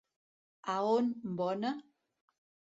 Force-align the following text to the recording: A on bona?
A 0.77 0.77
on 0.95 1.13
bona? 1.43 1.75